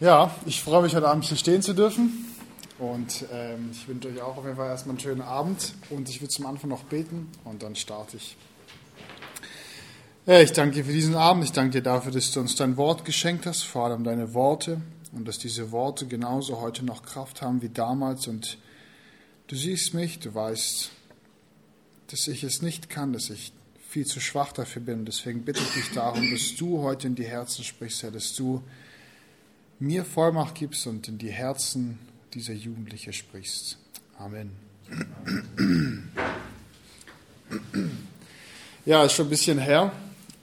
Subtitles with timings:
[0.00, 2.24] Ja, ich freue mich heute Abend hier stehen zu dürfen.
[2.78, 5.74] Und ähm, ich wünsche euch auch auf jeden Fall erstmal einen schönen Abend.
[5.90, 8.36] Und ich will zum Anfang noch beten und dann starte ich.
[10.24, 11.42] Ja, ich danke dir für diesen Abend.
[11.42, 14.80] Ich danke dir dafür, dass du uns dein Wort geschenkt hast, vor allem deine Worte.
[15.10, 18.28] Und dass diese Worte genauso heute noch Kraft haben wie damals.
[18.28, 18.56] Und
[19.48, 20.90] du siehst mich, du weißt,
[22.12, 23.52] dass ich es nicht kann, dass ich
[23.88, 25.04] viel zu schwach dafür bin.
[25.04, 28.62] Deswegen bitte ich dich darum, dass du heute in die Herzen sprichst, Herr, dass du
[29.78, 31.98] mir Vollmacht gibst und in die Herzen
[32.34, 33.78] dieser Jugendliche sprichst.
[34.18, 34.52] Amen.
[38.84, 39.92] Ja, ist schon ein bisschen her.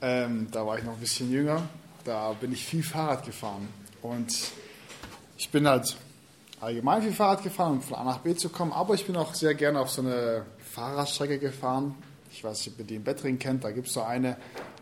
[0.00, 1.68] Ähm, da war ich noch ein bisschen jünger.
[2.04, 3.68] Da bin ich viel Fahrrad gefahren.
[4.02, 4.32] Und
[5.36, 5.96] ich bin halt
[6.60, 8.72] allgemein viel Fahrrad gefahren, um von A nach B zu kommen.
[8.72, 11.94] Aber ich bin auch sehr gerne auf so eine Fahrradstrecke gefahren.
[12.30, 14.36] Ich weiß nicht, ob ihr die in Bettring kennt, da gibt es so eine.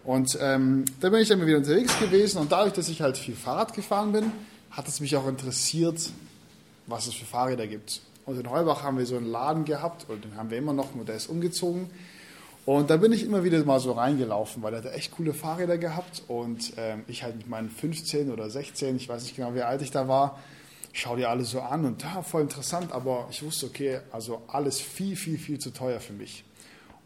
[0.04, 2.38] Und ähm, da bin ich dann wieder unterwegs gewesen.
[2.38, 4.32] Und dadurch, dass ich halt viel Fahrrad gefahren bin,
[4.70, 6.10] hat es mich auch interessiert,
[6.86, 8.02] was es für Fahrräder gibt.
[8.26, 10.94] Und in Heubach haben wir so einen Laden gehabt, und den haben wir immer noch,
[10.94, 11.90] nur der ist umgezogen.
[12.66, 15.76] Und da bin ich immer wieder mal so reingelaufen, weil er hat echt coole Fahrräder
[15.76, 16.22] gehabt.
[16.28, 19.82] Und ähm, ich halt mit meinen 15 oder 16, ich weiß nicht genau, wie alt
[19.82, 20.38] ich da war,
[20.92, 24.80] schau dir alle so an und ja, voll interessant, aber ich wusste, okay, also alles
[24.80, 26.44] viel, viel, viel zu teuer für mich.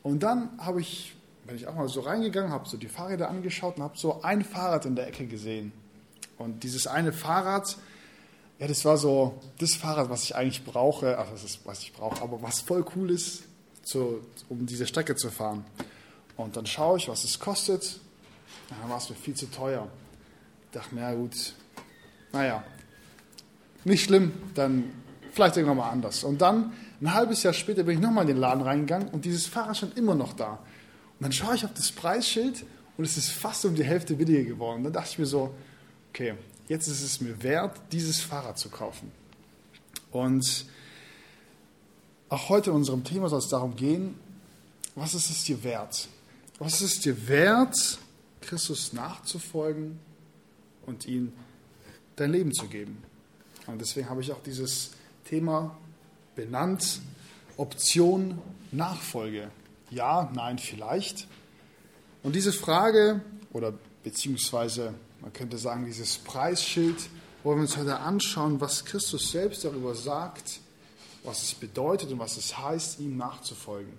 [0.02, 1.16] Und dann habe ich,
[1.48, 4.44] bin ich auch mal so reingegangen, habe so die Fahrräder angeschaut und habe so ein
[4.44, 5.72] Fahrrad in der Ecke gesehen.
[6.36, 7.78] Und dieses eine Fahrrad,
[8.58, 11.94] ja, das war so das Fahrrad, was ich eigentlich brauche, also das ist, was ich
[11.94, 13.44] brauche, aber was voll cool ist,
[13.82, 15.64] zu, um diese Strecke zu fahren.
[16.36, 17.98] Und dann schaue ich, was es kostet.
[18.68, 19.88] Dann war es mir viel zu teuer.
[20.66, 21.54] Ich dachte mir, ja gut,
[22.32, 22.62] naja,
[23.84, 24.92] nicht schlimm, dann
[25.32, 26.24] vielleicht irgendwann mal anders.
[26.24, 29.46] Und dann, ein halbes Jahr später, bin ich nochmal in den Laden reingegangen und dieses
[29.46, 30.58] Fahrrad stand immer noch da.
[31.18, 32.64] Und dann schaue ich auf das Preisschild
[32.96, 34.84] und es ist fast um die Hälfte billiger geworden.
[34.84, 35.54] Dann dachte ich mir so,
[36.10, 36.34] okay,
[36.68, 39.10] jetzt ist es mir wert, dieses Fahrrad zu kaufen.
[40.12, 40.66] Und
[42.28, 44.14] auch heute in unserem Thema soll es darum gehen,
[44.94, 46.08] was ist es dir wert?
[46.58, 47.98] Was ist es dir wert,
[48.40, 49.98] Christus nachzufolgen
[50.86, 51.32] und ihm
[52.16, 53.02] dein Leben zu geben?
[53.66, 54.90] Und deswegen habe ich auch dieses
[55.24, 55.76] Thema
[56.34, 57.00] benannt,
[57.56, 58.38] Option
[58.72, 59.50] Nachfolge.
[59.90, 61.26] Ja, nein, vielleicht.
[62.22, 63.22] Und diese Frage,
[63.52, 63.72] oder
[64.04, 67.08] beziehungsweise man könnte sagen, dieses Preisschild,
[67.42, 70.60] wollen wir uns heute anschauen, was Christus selbst darüber sagt,
[71.24, 73.92] was es bedeutet und was es heißt, ihm nachzufolgen.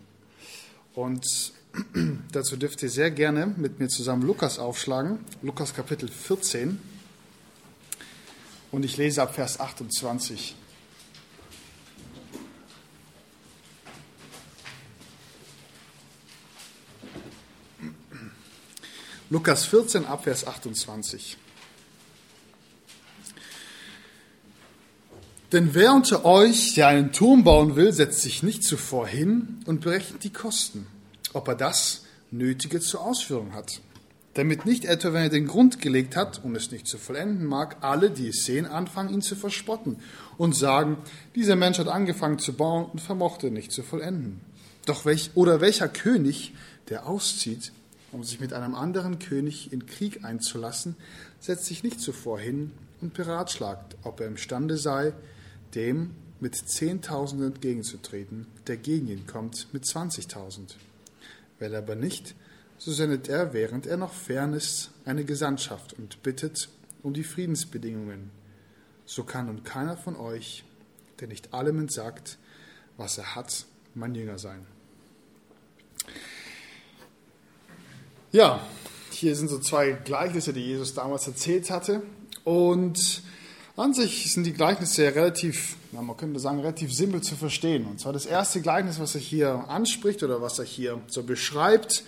[0.94, 1.26] Und
[2.32, 6.80] dazu dürft ihr sehr gerne mit mir zusammen Lukas aufschlagen, Lukas Kapitel 14.
[8.72, 10.56] Und ich lese ab Vers 28.
[19.32, 21.38] Lukas 14 ab Vers 28.
[25.52, 29.82] Denn wer unter euch, der einen Turm bauen will, setzt sich nicht zuvor hin und
[29.82, 30.88] berechnet die Kosten,
[31.34, 33.82] ob er das Nötige zur Ausführung hat.
[34.34, 37.78] Damit nicht etwa, wenn er den Grund gelegt hat und es nicht zu vollenden mag,
[37.82, 39.98] alle, die es sehen, anfangen, ihn zu verspotten
[40.38, 40.98] und sagen,
[41.36, 44.42] dieser Mensch hat angefangen zu bauen und vermochte nicht zu vollenden.
[44.86, 46.54] Doch welch, oder welcher König,
[46.90, 47.72] der auszieht,
[48.12, 50.96] um sich mit einem anderen König in Krieg einzulassen,
[51.40, 52.72] setzt sich nicht zuvor hin
[53.02, 55.14] und beratschlagt, ob er imstande sei,
[55.76, 60.78] dem mit Zehntausenden entgegenzutreten, der gegen ihn kommt mit Zwanzigtausend.
[61.60, 62.36] Er aber nicht,
[62.78, 66.70] so sendet er, während er noch fern ist, eine Gesandtschaft und bittet
[67.04, 68.32] um die Friedensbedingungen.
[69.06, 70.64] So kann nun keiner von euch,
[71.20, 72.38] der nicht allem entsagt,
[72.96, 73.66] was er hat,
[73.96, 74.66] mein Jünger sein.
[78.32, 78.60] Ja,
[79.10, 82.04] hier sind so zwei Gleichnisse, die Jesus damals erzählt hatte.
[82.44, 83.24] Und
[83.76, 87.88] an sich sind die Gleichnisse relativ, ja, man könnte sagen, relativ simpel zu verstehen.
[87.88, 92.04] Und zwar das erste Gleichnis, was er hier anspricht oder was er hier so beschreibt,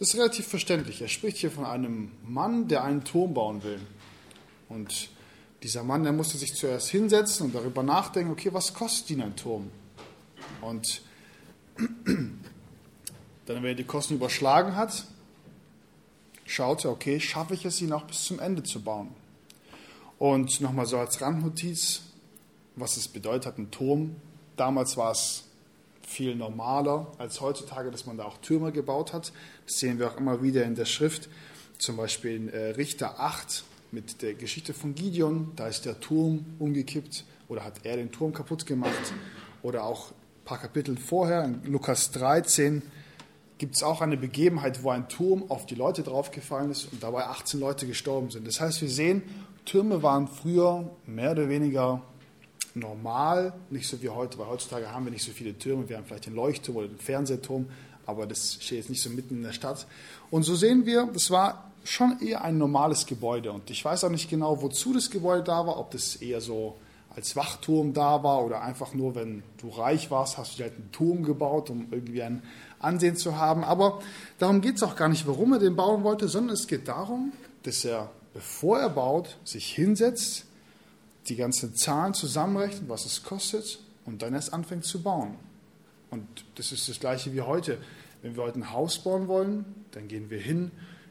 [0.00, 1.00] ist relativ verständlich.
[1.00, 3.78] Er spricht hier von einem Mann, der einen Turm bauen will.
[4.68, 5.10] Und
[5.62, 9.36] dieser Mann, der musste sich zuerst hinsetzen und darüber nachdenken, okay, was kostet ihn ein
[9.36, 9.70] Turm?
[10.60, 11.02] Und
[11.76, 12.42] dann,
[13.46, 15.06] wenn er die Kosten überschlagen hat,
[16.52, 19.08] schaute, okay, schaffe ich es, ihn auch bis zum Ende zu bauen.
[20.18, 22.02] Und nochmal so als Randnotiz,
[22.76, 24.16] was es bedeutet hat, ein Turm.
[24.56, 25.44] Damals war es
[26.06, 29.32] viel normaler als heutzutage, dass man da auch Türme gebaut hat.
[29.66, 31.30] Das sehen wir auch immer wieder in der Schrift,
[31.78, 35.52] zum Beispiel in äh, Richter 8 mit der Geschichte von Gideon.
[35.56, 39.14] Da ist der Turm umgekippt oder hat er den Turm kaputt gemacht.
[39.62, 42.82] Oder auch ein paar Kapitel vorher, in Lukas 13,
[43.62, 47.26] gibt es auch eine Begebenheit, wo ein Turm auf die Leute draufgefallen ist und dabei
[47.26, 48.44] 18 Leute gestorben sind.
[48.44, 49.22] Das heißt, wir sehen,
[49.64, 52.02] Türme waren früher mehr oder weniger
[52.74, 55.88] normal, nicht so wie heute, weil heutzutage haben wir nicht so viele Türme.
[55.88, 57.66] Wir haben vielleicht den Leuchtturm oder den Fernsehturm,
[58.04, 59.86] aber das steht jetzt nicht so mitten in der Stadt.
[60.32, 63.52] Und so sehen wir, das war schon eher ein normales Gebäude.
[63.52, 66.74] Und ich weiß auch nicht genau, wozu das Gebäude da war, ob das eher so
[67.14, 70.76] als Wachturm da war oder einfach nur, wenn du reich warst, hast du dir halt
[70.76, 72.42] einen Turm gebaut, um irgendwie ein
[72.82, 73.64] Ansehen zu haben.
[73.64, 74.00] Aber
[74.38, 77.32] darum geht es auch gar nicht, warum er den bauen wollte, sondern es geht darum,
[77.62, 80.44] dass er, bevor er baut, sich hinsetzt,
[81.28, 85.36] die ganzen Zahlen zusammenrechnet, was es kostet und dann erst anfängt zu bauen.
[86.10, 86.26] Und
[86.56, 87.78] das ist das gleiche wie heute.
[88.22, 90.70] Wenn wir heute ein Haus bauen wollen, dann gehen wir hin,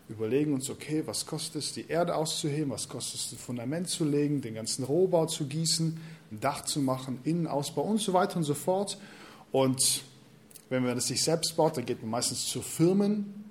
[0.09, 4.05] überlegen uns, okay, was kostet es, die Erde auszuheben, was kostet es, ein Fundament zu
[4.05, 5.99] legen, den ganzen Rohbau zu gießen,
[6.31, 8.97] ein Dach zu machen, Innenausbau und so weiter und so fort.
[9.51, 10.03] Und
[10.71, 13.43] wenn man das sich selbst baut, dann geht man meistens zu Firmen,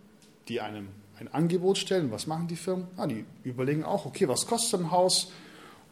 [0.48, 0.88] die einem
[1.18, 2.10] ein Angebot stellen.
[2.10, 2.86] Was machen die Firmen?
[2.96, 5.30] Ah, die überlegen auch, okay, was kostet ein Haus?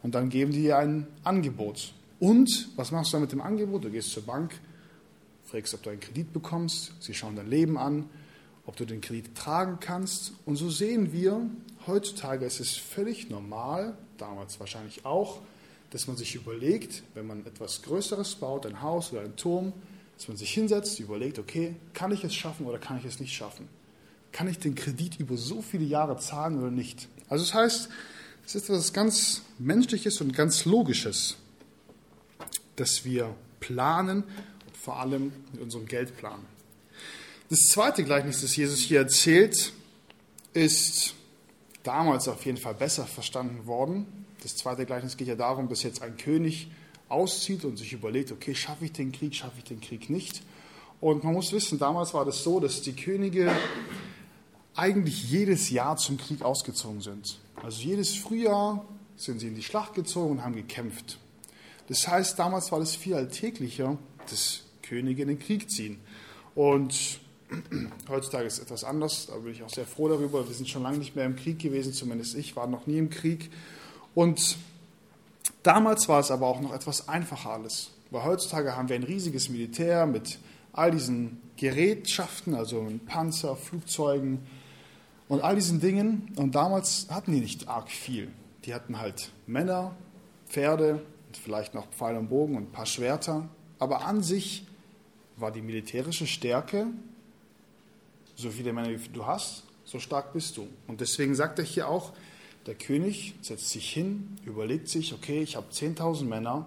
[0.03, 1.93] Und dann geben die dir ein Angebot.
[2.19, 3.85] Und was machst du dann mit dem Angebot?
[3.85, 4.59] Du gehst zur Bank,
[5.45, 6.95] fragst, ob du einen Kredit bekommst.
[6.99, 8.09] Sie schauen dein Leben an,
[8.65, 10.33] ob du den Kredit tragen kannst.
[10.47, 11.43] Und so sehen wir,
[11.87, 15.41] heutzutage ist es völlig normal, damals wahrscheinlich auch,
[15.91, 19.75] dass man sich überlegt, wenn man etwas Größeres baut, ein Haus oder ein Turm,
[20.19, 23.32] dass man sich hinsetzt, überlegt, okay, kann ich es schaffen oder kann ich es nicht
[23.32, 23.69] schaffen?
[24.32, 27.09] Kann ich den Kredit über so viele Jahre zahlen oder nicht?
[27.29, 27.88] Also das heißt,
[28.44, 31.37] es ist etwas ganz Menschliches und ganz Logisches,
[32.75, 34.25] dass wir planen
[34.67, 36.44] und vor allem mit unserem Geld planen.
[37.49, 39.73] Das zweite Gleichnis, das Jesus hier erzählt,
[40.53, 41.15] ist
[41.85, 44.06] damals auf jeden Fall besser verstanden worden.
[44.43, 46.69] Das zweite Gleichnis geht ja darum, dass jetzt ein König
[47.08, 50.43] auszieht und sich überlegt, okay, schaffe ich den Krieg, schaffe ich den Krieg nicht.
[51.00, 53.52] Und man muss wissen, damals war das so, dass die Könige
[54.75, 57.38] eigentlich jedes Jahr zum Krieg ausgezogen sind.
[57.62, 58.84] Also jedes Frühjahr
[59.16, 61.19] sind sie in die Schlacht gezogen und haben gekämpft.
[61.88, 63.99] Das heißt, damals war es viel alltäglicher,
[64.31, 65.99] dass Könige in den Krieg ziehen.
[66.55, 67.20] Und
[68.08, 70.46] heutzutage ist es etwas anders, da bin ich auch sehr froh darüber.
[70.46, 73.10] Wir sind schon lange nicht mehr im Krieg gewesen, zumindest ich war noch nie im
[73.10, 73.50] Krieg.
[74.14, 74.56] Und
[75.69, 77.91] damals war es aber auch noch etwas einfacher alles.
[78.11, 80.38] Weil heutzutage haben wir ein riesiges Militär mit
[80.73, 84.41] all diesen Gerätschaften, also Panzer, Flugzeugen,
[85.29, 86.32] und all diesen Dingen.
[86.37, 88.31] Und damals hatten die nicht arg viel.
[88.65, 89.94] Die hatten halt Männer,
[90.49, 93.47] Pferde und vielleicht noch Pfeil und Bogen und ein paar Schwerter.
[93.79, 94.67] Aber an sich
[95.37, 96.87] war die militärische Stärke,
[98.37, 100.67] so viele Männer wie du hast, so stark bist du.
[100.87, 102.15] Und deswegen sagt er hier auch,
[102.69, 106.67] der König setzt sich hin, überlegt sich, okay, ich habe 10.000 Männer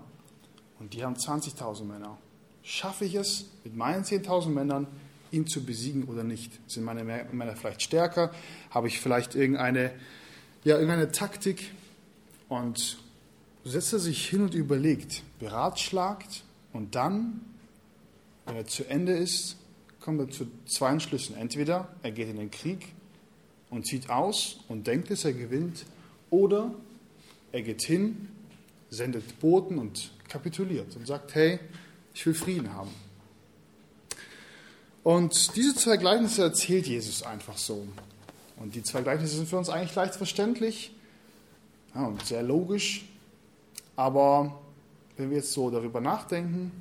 [0.80, 2.18] und die haben 20.000 Männer.
[2.64, 4.88] Schaffe ich es mit meinen 10.000 Männern,
[5.30, 6.60] ihn zu besiegen oder nicht?
[6.66, 8.32] Sind meine Männer vielleicht stärker?
[8.72, 9.92] Habe ich vielleicht irgendeine,
[10.64, 11.72] ja, irgendeine Taktik?
[12.50, 12.98] Und
[13.64, 16.44] setzt er sich hin und überlegt, beratschlagt
[16.74, 17.42] und dann,
[18.48, 19.56] wenn er zu Ende ist,
[20.00, 21.38] kommt er zu zwei Entschlüssen.
[21.38, 22.88] Entweder er geht in den Krieg
[23.72, 25.86] und zieht aus und denkt, dass er gewinnt,
[26.30, 26.72] oder
[27.52, 28.30] er geht hin,
[28.90, 31.60] sendet Boten und kapituliert und sagt, hey,
[32.14, 32.92] ich will Frieden haben.
[35.04, 37.88] Und diese zwei Gleichnisse erzählt Jesus einfach so.
[38.58, 40.92] Und die zwei Gleichnisse sind für uns eigentlich leicht verständlich
[41.96, 43.06] ja, und sehr logisch.
[43.96, 44.62] Aber
[45.18, 46.72] wenn wir jetzt so darüber nachdenken,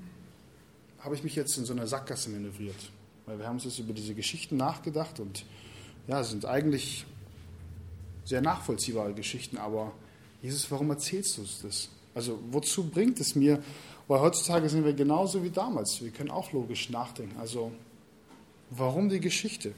[1.00, 2.90] habe ich mich jetzt in so einer Sackgasse manövriert.
[3.24, 5.44] Weil wir haben uns jetzt über diese Geschichten nachgedacht und
[6.10, 7.06] ja, sind eigentlich
[8.24, 9.56] sehr nachvollziehbare Geschichten.
[9.56, 9.92] Aber
[10.42, 11.88] Jesus, warum erzählst du das?
[12.14, 13.62] Also wozu bringt es mir?
[14.08, 16.02] Weil heutzutage sind wir genauso wie damals.
[16.02, 17.38] Wir können auch logisch nachdenken.
[17.38, 17.72] Also
[18.70, 19.72] Warum die Geschichte?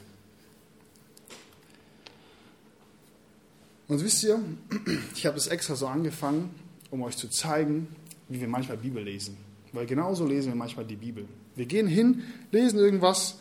[3.87, 4.39] Und wisst ihr,
[5.15, 6.51] ich habe es extra so angefangen,
[6.91, 7.87] um euch zu zeigen,
[8.29, 9.35] wie wir manchmal Bibel lesen.
[9.71, 11.27] Weil genauso lesen wir manchmal die Bibel.
[11.55, 13.39] Wir gehen hin, lesen irgendwas,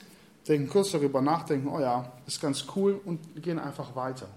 [0.53, 4.29] denken kurz darüber nach, denken, oh ja, ist ganz cool und gehen einfach weiter.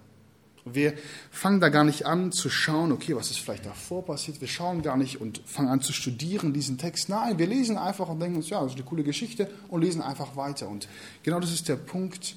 [0.67, 0.95] Wir
[1.29, 4.41] fangen da gar nicht an zu schauen, okay, was ist vielleicht davor passiert.
[4.41, 7.07] Wir schauen gar nicht und fangen an zu studieren diesen Text.
[7.07, 10.01] Nein, wir lesen einfach und denken uns, ja, das ist eine coole Geschichte und lesen
[10.01, 10.67] einfach weiter.
[10.67, 10.88] Und
[11.22, 12.36] genau das ist der Punkt,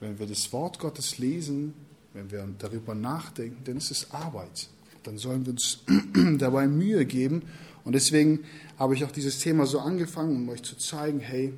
[0.00, 1.74] wenn wir das Wort Gottes lesen,
[2.14, 4.68] wenn wir darüber nachdenken, dann ist es Arbeit.
[5.04, 5.84] Dann sollen wir uns
[6.38, 7.42] dabei Mühe geben.
[7.84, 8.40] Und deswegen
[8.76, 11.52] habe ich auch dieses Thema so angefangen, um euch zu zeigen, hey,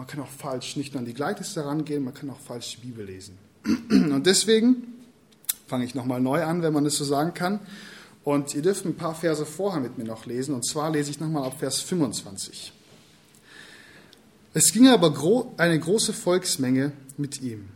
[0.00, 2.86] man kann auch falsch nicht nur an die Gleichnisse herangehen, man kann auch falsch die
[2.86, 3.36] Bibel lesen.
[3.90, 4.76] Und deswegen
[5.66, 7.60] fange ich nochmal neu an, wenn man das so sagen kann.
[8.24, 10.54] Und ihr dürft ein paar Verse vorher mit mir noch lesen.
[10.54, 12.72] Und zwar lese ich nochmal ab Vers 25.
[14.54, 15.14] Es ging aber
[15.58, 17.68] eine große Volksmenge mit ihm.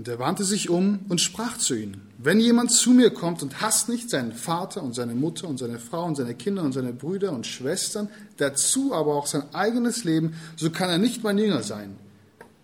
[0.00, 3.60] Und er wandte sich um und sprach zu ihnen, wenn jemand zu mir kommt und
[3.60, 6.94] hasst nicht seinen Vater und seine Mutter und seine Frau und seine Kinder und seine
[6.94, 11.62] Brüder und Schwestern, dazu aber auch sein eigenes Leben, so kann er nicht mein Jünger
[11.62, 11.98] sein.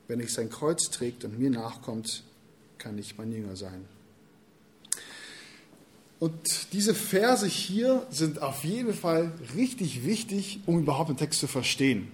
[0.09, 2.23] Wenn ich sein Kreuz trägt und mir nachkommt,
[2.79, 3.85] kann nicht mein Jünger sein.
[6.19, 11.49] Und diese Verse hier sind auf jeden Fall richtig wichtig, um überhaupt den Text zu
[11.49, 12.09] verstehen.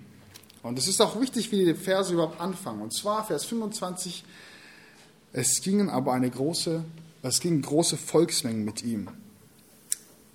[0.65, 2.83] Und es ist auch wichtig, wie die Verse überhaupt anfangen.
[2.83, 4.25] Und zwar Vers 25
[5.33, 6.85] es gingen aber eine große,
[7.23, 9.09] es gingen große Volksmengen mit ihm.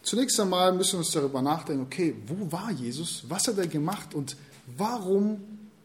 [0.02, 3.26] Zunächst einmal müssen wir uns darüber nachdenken, okay, wo war Jesus?
[3.28, 4.38] Was hat er gemacht und
[4.78, 5.42] warum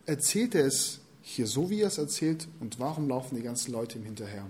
[0.07, 3.99] erzählt er es hier so, wie er es erzählt und warum laufen die ganzen Leute
[3.99, 4.47] ihm hinterher?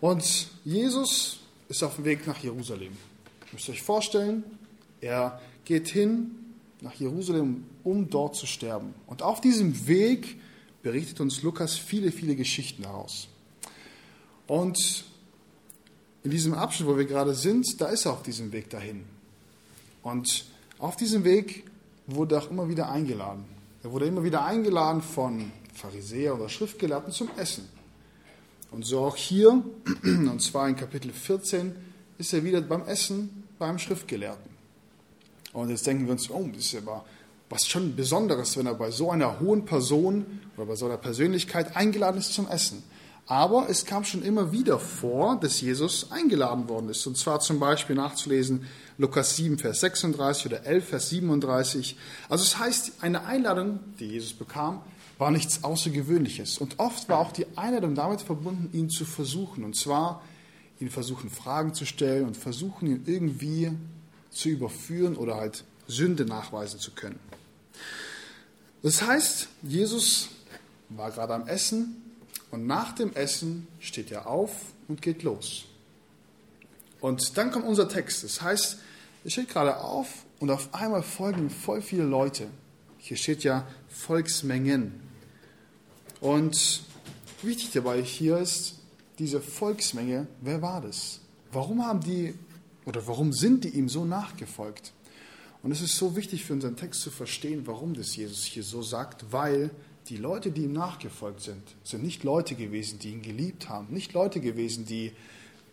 [0.00, 2.92] Und Jesus ist auf dem Weg nach Jerusalem.
[2.92, 4.44] Ihr müsst euch vorstellen,
[5.00, 6.30] er geht hin
[6.80, 8.94] nach Jerusalem, um dort zu sterben.
[9.06, 10.40] Und auf diesem Weg
[10.82, 13.28] berichtet uns Lukas viele, viele Geschichten daraus.
[14.48, 15.04] Und
[16.24, 19.04] in diesem Abschnitt, wo wir gerade sind, da ist er auf diesem Weg dahin.
[20.02, 20.46] Und
[20.78, 21.64] auf diesem Weg
[22.06, 23.44] wurde er auch immer wieder eingeladen.
[23.84, 27.68] Er wurde immer wieder eingeladen von Pharisäer oder Schriftgelehrten zum Essen.
[28.70, 29.62] Und so auch hier,
[30.02, 31.76] und zwar in Kapitel 14,
[32.16, 34.50] ist er wieder beim Essen beim Schriftgelehrten.
[35.52, 37.04] Und jetzt denken wir uns, oh, das ist aber
[37.50, 41.76] was schon Besonderes, wenn er bei so einer hohen Person oder bei so einer Persönlichkeit
[41.76, 42.82] eingeladen ist zum Essen.
[43.28, 47.06] Aber es kam schon immer wieder vor, dass Jesus eingeladen worden ist.
[47.06, 48.66] Und zwar zum Beispiel nachzulesen
[48.96, 51.96] Lukas 7, Vers 36 oder 11, Vers 37.
[52.30, 54.80] Also es heißt, eine Einladung, die Jesus bekam,
[55.18, 56.56] war nichts Außergewöhnliches.
[56.56, 59.62] Und oft war auch die Einladung damit verbunden, ihn zu versuchen.
[59.62, 60.22] Und zwar
[60.80, 63.72] ihn versuchen, Fragen zu stellen und versuchen, ihn irgendwie
[64.30, 67.18] zu überführen oder halt Sünde nachweisen zu können.
[68.82, 70.28] Das heißt, Jesus
[70.88, 72.07] war gerade am Essen
[72.50, 74.52] und nach dem Essen steht er auf
[74.88, 75.66] und geht los.
[77.00, 78.24] Und dann kommt unser Text.
[78.24, 78.78] Das heißt,
[79.24, 82.48] er steht gerade auf und auf einmal folgen voll viele Leute.
[82.98, 85.00] Hier steht ja Volksmengen.
[86.20, 86.82] Und
[87.42, 88.76] wichtig dabei hier ist,
[89.18, 91.20] diese Volksmenge, wer war das?
[91.52, 92.34] Warum haben die
[92.84, 94.92] oder warum sind die ihm so nachgefolgt?
[95.62, 98.82] Und es ist so wichtig für unseren Text zu verstehen, warum das Jesus hier so
[98.82, 99.70] sagt, weil
[100.08, 104.12] die Leute, die ihm nachgefolgt sind, sind nicht Leute gewesen, die ihn geliebt haben, nicht
[104.12, 105.12] Leute gewesen, die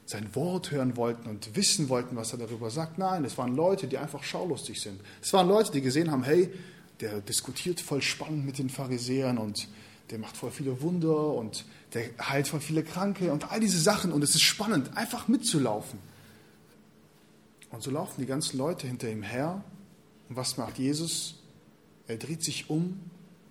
[0.05, 2.97] sein Wort hören wollten und wissen wollten, was er darüber sagt.
[2.97, 4.99] Nein, es waren Leute, die einfach schaulustig sind.
[5.21, 6.51] Es waren Leute, die gesehen haben, hey,
[6.99, 9.67] der diskutiert voll spannend mit den Pharisäern und
[10.11, 14.11] der macht voll viele Wunder und der heilt voll viele Kranke und all diese Sachen
[14.11, 15.99] und es ist spannend, einfach mitzulaufen.
[17.71, 19.63] Und so laufen die ganzen Leute hinter ihm her
[20.29, 21.35] und was macht Jesus?
[22.07, 22.99] Er dreht sich um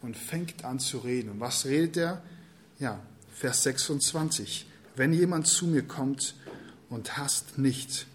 [0.04, 1.30] und fängt an zu reden.
[1.30, 2.22] Und was redet er?
[2.78, 3.00] Ja,
[3.34, 4.66] Vers 26.
[4.96, 6.34] Wenn jemand zu mir kommt
[6.90, 8.06] und hasst nicht,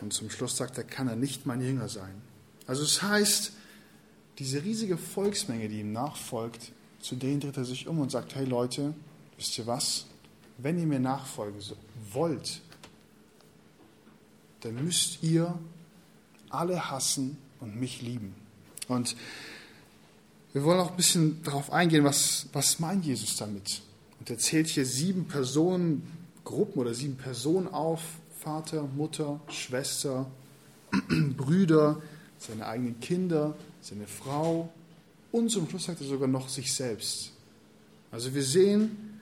[0.00, 2.22] und zum Schluss sagt er, kann er nicht mein Jünger sein.
[2.66, 3.52] Also es heißt,
[4.38, 8.46] diese riesige Volksmenge, die ihm nachfolgt, zu denen dreht er sich um und sagt, hey
[8.46, 8.94] Leute,
[9.36, 10.06] wisst ihr was?
[10.56, 11.60] Wenn ihr mir nachfolgen
[12.12, 12.62] wollt,
[14.60, 15.58] dann müsst ihr
[16.48, 18.34] alle hassen und mich lieben.
[18.88, 19.16] Und
[20.52, 23.82] wir wollen auch ein bisschen darauf eingehen, was, was meint Jesus damit.
[24.18, 28.02] Und er zählt hier sieben Personengruppen oder sieben Personen auf.
[28.38, 30.30] Vater, Mutter, Schwester,
[31.36, 32.00] Brüder,
[32.38, 34.72] seine eigenen Kinder, seine Frau
[35.32, 37.32] und zum Schluss sagt er sogar noch sich selbst.
[38.10, 39.20] Also wir sehen,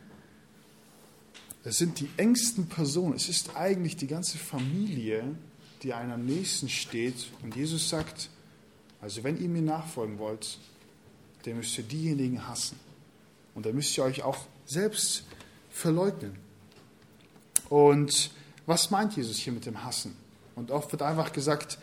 [1.64, 5.36] es sind die engsten Personen, es ist eigentlich die ganze Familie,
[5.82, 7.26] die einem am nächsten steht.
[7.42, 8.30] Und Jesus sagt,
[9.00, 10.58] also wenn ihr mir nachfolgen wollt,
[11.44, 12.78] dann müsst ihr diejenigen hassen.
[13.54, 15.24] Und dann müsst ihr euch auch selbst
[15.70, 16.36] verleugnen.
[17.68, 18.30] Und
[18.66, 20.16] was meint Jesus hier mit dem Hassen?
[20.54, 21.78] Und oft wird einfach gesagt,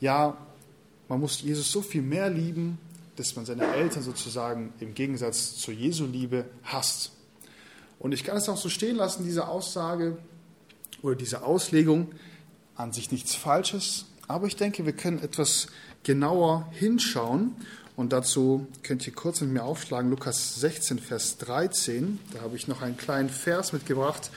[0.00, 0.36] ja,
[1.08, 2.78] man muss Jesus so viel mehr lieben,
[3.16, 7.12] dass man seine Eltern sozusagen im Gegensatz zur Jesu Liebe hasst.
[7.98, 10.18] Und ich kann es auch so stehen lassen, diese Aussage
[11.02, 12.12] oder diese Auslegung,
[12.74, 15.68] an sich nichts Falsches, aber ich denke, wir können etwas
[16.02, 17.56] genauer hinschauen
[17.96, 22.18] und dazu könnt ihr kurz mit mir aufschlagen, Lukas 16, Vers 13.
[22.34, 24.30] Da habe ich noch einen kleinen Vers mitgebracht,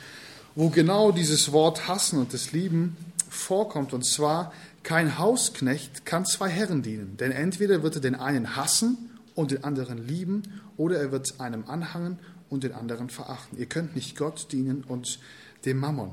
[0.56, 2.96] wo genau dieses Wort hassen und das Lieben
[3.30, 3.92] vorkommt.
[3.92, 8.98] Und zwar, kein Hausknecht kann zwei Herren dienen, denn entweder wird er den einen hassen
[9.36, 10.44] und den anderen lieben,
[10.78, 12.18] oder er wird einem anhangen
[12.50, 13.58] und den anderen verachten.
[13.60, 15.20] Ihr könnt nicht Gott dienen und
[15.66, 16.12] dem Mammon.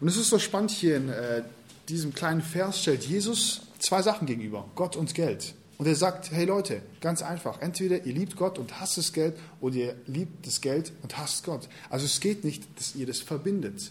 [0.00, 1.42] Und es ist so spannend hier in äh,
[1.88, 5.54] diesem kleinen Vers stellt Jesus zwei Sachen gegenüber, Gott und Geld.
[5.80, 9.34] Und er sagt, hey Leute, ganz einfach, entweder ihr liebt Gott und hasst das Geld
[9.62, 11.70] oder ihr liebt das Geld und hasst Gott.
[11.88, 13.90] Also es geht nicht, dass ihr das verbindet.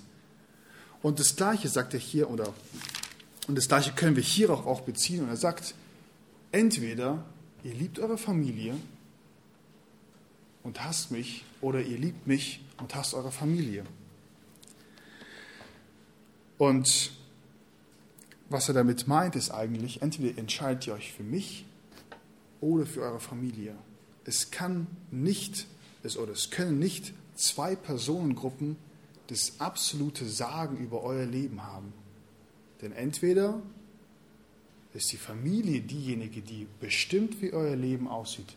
[1.02, 2.54] Und das Gleiche sagt er hier, oder,
[3.48, 5.24] und das Gleiche können wir hier auch, auch beziehen.
[5.24, 5.74] Und er sagt,
[6.52, 7.26] entweder
[7.64, 8.76] ihr liebt eure Familie
[10.62, 13.84] und hasst mich, oder ihr liebt mich und hasst eure Familie.
[16.60, 17.10] Und
[18.48, 21.66] was er damit meint, ist eigentlich, entweder entscheidet ihr euch für mich
[22.62, 23.76] oder für eure Familie.
[24.26, 25.68] Es kann nicht,
[26.04, 28.76] es, oder es können nicht zwei Personengruppen
[29.28, 31.94] das absolute Sagen über euer Leben haben.
[32.82, 33.62] Denn entweder
[34.94, 38.56] ist die Familie diejenige, die bestimmt, wie euer Leben aussieht,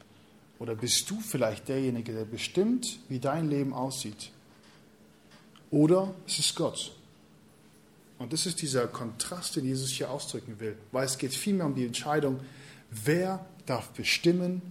[0.58, 4.30] oder bist du vielleicht derjenige, der bestimmt, wie dein Leben aussieht,
[5.70, 6.92] oder es ist Gott.
[8.18, 11.74] Und das ist dieser Kontrast, den Jesus hier ausdrücken will, weil es geht vielmehr um
[11.74, 12.40] die Entscheidung,
[12.90, 14.62] wer darf bestimmen,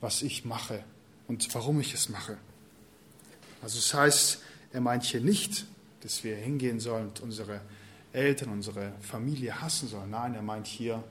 [0.00, 0.84] was ich mache
[1.28, 2.38] und warum ich es mache.
[3.62, 5.66] Also es das heißt, er meint hier nicht,
[6.00, 7.60] dass wir hingehen sollen und unsere
[8.12, 10.10] Eltern, unsere Familie hassen sollen.
[10.10, 11.02] Nein, er meint hier,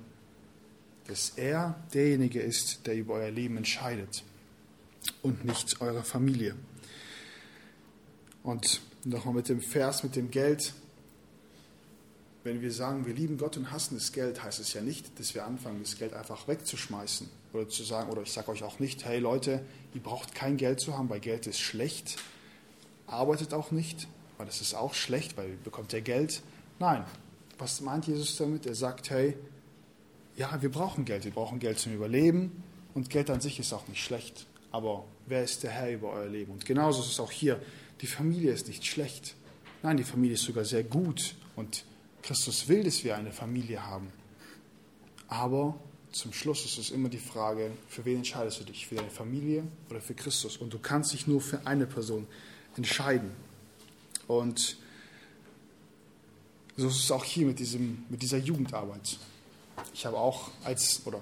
[1.08, 4.24] dass er derjenige ist, der über euer Leben entscheidet
[5.22, 6.56] und nicht eure Familie.
[8.44, 10.74] Und nochmal mit dem Vers mit dem Geld.
[12.46, 15.34] Wenn wir sagen, wir lieben Gott und hassen das Geld, heißt es ja nicht, dass
[15.34, 19.04] wir anfangen, das Geld einfach wegzuschmeißen oder zu sagen, oder ich sage euch auch nicht,
[19.04, 22.18] hey Leute, ihr braucht kein Geld zu haben, weil Geld ist schlecht.
[23.08, 26.44] Arbeitet auch nicht, weil das ist auch schlecht, weil ihr bekommt ja Geld.
[26.78, 27.04] Nein,
[27.58, 28.68] was meint Jesus damit?
[28.68, 29.36] Er sagt, hey,
[30.36, 32.62] ja, wir brauchen Geld, wir brauchen Geld zum Überleben
[32.94, 34.46] und Geld an sich ist auch nicht schlecht.
[34.72, 36.52] Aber wer ist der Herr über euer Leben?
[36.52, 37.60] Und genauso ist es auch hier.
[38.02, 39.34] Die Familie ist nicht schlecht.
[39.82, 41.86] Nein, die Familie ist sogar sehr gut und
[42.26, 44.12] Christus will, dass wir eine Familie haben.
[45.28, 45.80] Aber
[46.12, 48.88] zum Schluss ist es immer die Frage, für wen entscheidest du dich?
[48.88, 50.58] Für deine Familie oder für Christus?
[50.58, 52.26] Und du kannst dich nur für eine Person
[52.76, 53.32] entscheiden.
[54.28, 54.78] Und
[56.76, 59.20] so ist es auch hier mit, diesem, mit dieser Jugendarbeit.
[59.94, 61.22] Ich habe auch als, oder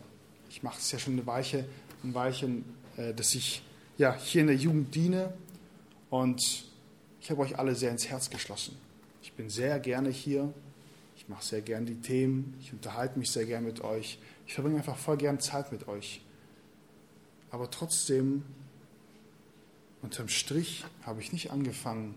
[0.50, 1.66] ich mache es ja schon eine Weiche,
[2.04, 2.64] ein Weilchen,
[2.96, 3.62] äh, dass ich
[3.98, 5.34] ja, hier in der Jugend diene
[6.10, 6.42] und
[7.20, 8.78] ich habe euch alle sehr ins Herz geschlossen.
[9.22, 10.54] Ich bin sehr gerne hier,
[11.24, 14.20] ich mache sehr gern die Themen, ich unterhalte mich sehr gern mit euch.
[14.46, 16.22] Ich verbringe einfach voll gern Zeit mit euch.
[17.50, 18.44] Aber trotzdem,
[20.02, 22.16] unterm Strich, habe ich nicht angefangen,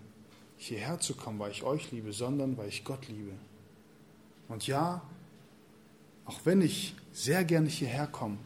[0.56, 3.32] hierher zu kommen, weil ich euch liebe, sondern weil ich Gott liebe.
[4.48, 5.02] Und ja,
[6.24, 8.38] auch wenn ich sehr gerne hierher komme,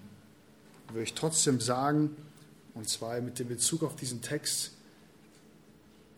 [0.89, 2.17] würde ich trotzdem sagen,
[2.75, 4.73] und zwar mit dem Bezug auf diesen Text,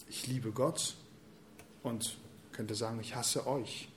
[0.09, 0.97] ich liebe Gott
[1.83, 2.19] und
[2.53, 3.89] könnte sagen, ich hasse euch.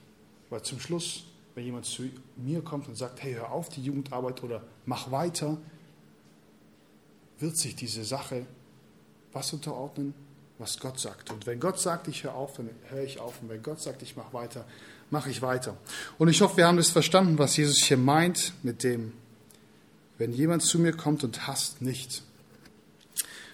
[0.49, 1.23] Weil zum Schluss,
[1.55, 2.03] wenn jemand zu
[2.37, 5.57] mir kommt und sagt, hey, hör auf die Jugendarbeit oder mach weiter,
[7.39, 8.45] wird sich diese Sache
[9.33, 10.13] was unterordnen?
[10.57, 11.31] Was Gott sagt.
[11.31, 13.41] Und wenn Gott sagt, ich höre auf, dann höre ich auf.
[13.41, 14.65] Und wenn Gott sagt, ich mache weiter,
[15.09, 15.75] mache ich weiter.
[16.17, 19.11] Und ich hoffe, wir haben das verstanden, was Jesus hier meint mit dem,
[20.17, 22.23] wenn jemand zu mir kommt und hasst nicht.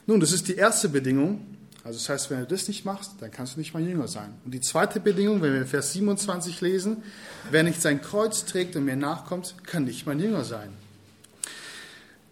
[0.06, 3.32] Nun, das ist die erste Bedingung, also das heißt, wenn du das nicht machst, dann
[3.32, 4.34] kannst du nicht mein Jünger sein.
[4.46, 7.04] Und die zweite Bedingung, wenn wir Vers 27 lesen,
[7.50, 10.70] wer nicht sein Kreuz trägt und mir nachkommt, kann nicht mein Jünger sein.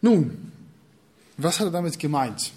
[0.02, 0.52] Nun,
[1.38, 2.52] was hat er damit gemeint?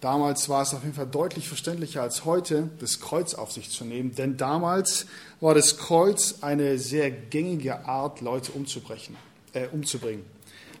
[0.00, 3.84] Damals war es auf jeden Fall deutlich verständlicher als heute, das Kreuz auf sich zu
[3.84, 5.06] nehmen, denn damals
[5.40, 9.16] war das Kreuz eine sehr gängige Art, Leute umzubrechen,
[9.54, 10.24] äh, umzubringen.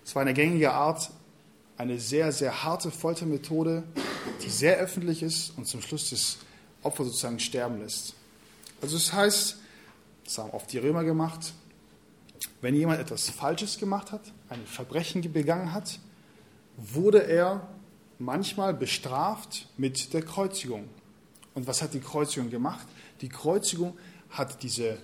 [0.04, 1.10] Es war eine gängige Art,
[1.78, 3.84] eine sehr, sehr harte Foltermethode,
[4.44, 6.38] die sehr öffentlich ist und zum Schluss das
[6.82, 8.14] Opfer sozusagen sterben lässt.
[8.82, 9.56] Also das heißt,
[10.24, 11.52] das haben oft die Römer gemacht,
[12.60, 16.00] wenn jemand etwas Falsches gemacht hat, ein Verbrechen begangen hat,
[16.76, 17.68] wurde er
[18.18, 20.88] manchmal bestraft mit der Kreuzigung.
[21.54, 22.86] Und was hat die Kreuzigung gemacht?
[23.20, 23.96] Die Kreuzigung
[24.30, 24.98] hat diese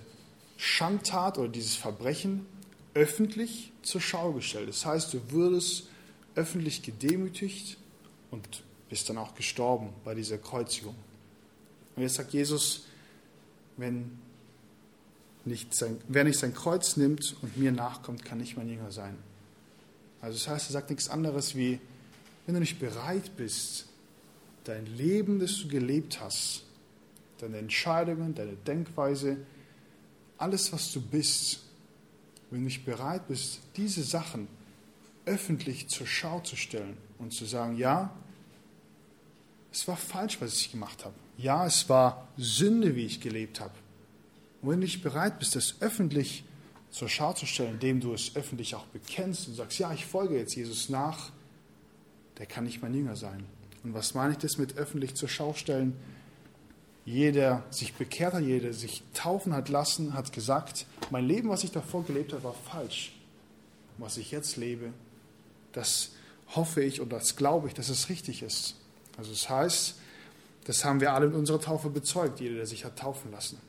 [0.57, 2.45] Schandtat oder dieses Verbrechen
[2.93, 4.69] öffentlich zur Schau gestellt.
[4.69, 5.89] Das heißt, du würdest
[6.35, 7.77] öffentlich gedemütigt
[8.31, 10.95] und bist dann auch gestorben bei dieser Kreuzigung.
[11.95, 12.85] Und jetzt sagt Jesus,
[13.77, 14.19] wenn
[15.45, 19.15] nicht sein, wer nicht sein Kreuz nimmt und mir nachkommt, kann nicht mein Jünger sein.
[20.21, 21.79] Also das heißt, er sagt nichts anderes wie,
[22.45, 23.85] wenn du nicht bereit bist,
[24.63, 26.63] dein Leben, das du gelebt hast,
[27.39, 29.37] deine Entscheidungen, deine Denkweise,
[30.37, 31.61] alles, was du bist,
[32.49, 34.47] wenn du nicht bereit bist, diese Sachen
[35.25, 38.13] öffentlich zur Schau zu stellen und zu sagen, ja,
[39.71, 41.15] es war falsch, was ich gemacht habe.
[41.37, 43.73] Ja, es war Sünde, wie ich gelebt habe.
[44.61, 46.45] Und wenn du nicht bereit bist, das öffentlich
[46.91, 50.37] zur Schau zu stellen, indem du es öffentlich auch bekennst und sagst, ja, ich folge
[50.37, 51.31] jetzt Jesus nach,
[52.37, 53.45] der kann nicht mein Jünger sein.
[53.83, 55.93] Und was meine ich das mit öffentlich zur Schau stellen?
[57.05, 61.71] Jeder sich bekehrt hat, jeder sich taufen hat lassen, hat gesagt, mein Leben, was ich
[61.71, 63.13] davor gelebt habe, war falsch.
[63.97, 64.91] Was ich jetzt lebe,
[65.75, 66.11] das
[66.55, 68.75] hoffe ich und das glaube ich, dass es richtig ist.
[69.17, 69.95] Also das heißt,
[70.65, 73.59] das haben wir alle in unserer Taufe bezeugt, jeder, der sich hat taufen lassen.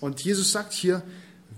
[0.00, 1.02] Und Jesus sagt hier,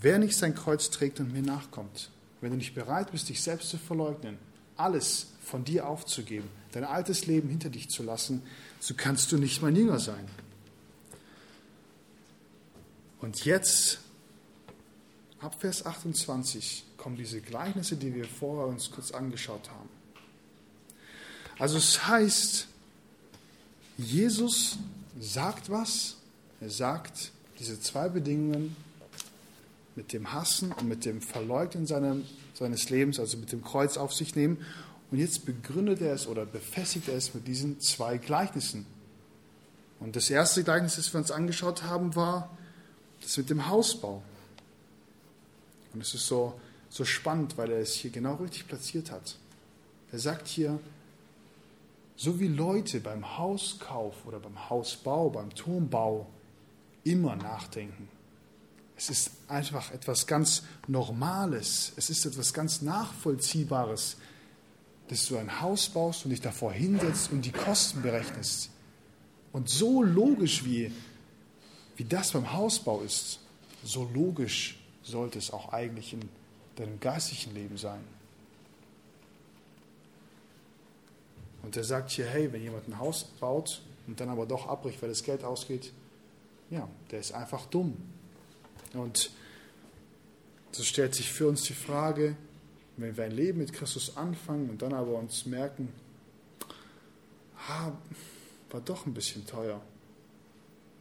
[0.00, 3.70] wer nicht sein Kreuz trägt und mir nachkommt, wenn du nicht bereit bist, dich selbst
[3.70, 4.38] zu verleugnen,
[4.76, 8.42] alles von dir aufzugeben, dein altes Leben hinter dich zu lassen,
[8.80, 10.28] so kannst du nicht mein Jünger sein.
[13.20, 14.00] Und jetzt,
[15.40, 19.90] ab Vers 28, kommen diese Gleichnisse, die wir vorher uns kurz angeschaut haben.
[21.58, 22.66] Also es heißt,
[23.98, 24.78] Jesus
[25.20, 26.16] sagt was,
[26.62, 28.74] er sagt diese zwei Bedingungen
[29.96, 34.34] mit dem Hassen und mit dem Verleugnen seines Lebens, also mit dem Kreuz auf sich
[34.34, 34.64] nehmen.
[35.10, 38.86] Und jetzt begründet er es oder befestigt er es mit diesen zwei Gleichnissen.
[40.00, 42.56] Und das erste Gleichnis, das wir uns angeschaut haben, war
[43.20, 44.22] das mit dem Hausbau.
[45.92, 46.58] Und es ist so,
[46.94, 49.36] so spannend, weil er es hier genau richtig platziert hat.
[50.12, 50.78] Er sagt hier,
[52.14, 56.28] so wie Leute beim Hauskauf oder beim Hausbau, beim Turmbau
[57.02, 58.08] immer nachdenken.
[58.96, 61.92] Es ist einfach etwas ganz Normales.
[61.96, 64.16] Es ist etwas ganz Nachvollziehbares,
[65.08, 68.70] dass du ein Haus baust und dich davor hinsetzt und die Kosten berechnest.
[69.52, 70.92] Und so logisch wie,
[71.96, 73.40] wie das beim Hausbau ist,
[73.82, 76.28] so logisch sollte es auch eigentlich in
[76.76, 78.04] deinem geistlichen Leben sein.
[81.62, 85.00] Und er sagt hier, hey, wenn jemand ein Haus baut und dann aber doch abbricht,
[85.00, 85.92] weil das Geld ausgeht,
[86.70, 87.96] ja, der ist einfach dumm.
[88.92, 89.30] Und
[90.72, 92.36] so stellt sich für uns die Frage,
[92.96, 95.92] wenn wir ein Leben mit Christus anfangen und dann aber uns merken,
[97.68, 97.92] ah,
[98.70, 99.80] war doch ein bisschen teuer.